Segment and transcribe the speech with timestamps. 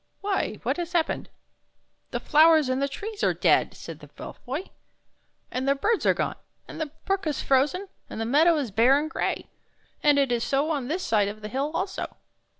[0.21, 1.29] ""Why, what has happened?
[2.09, 4.71] ""The flowers and trees are dead," said the Elf Boy,"
[5.51, 8.97] and the birds are gone, and the brook is frozen, and the meadow is bare
[8.97, 9.47] and gray.
[10.01, 12.17] And it is so on this side of the hill also."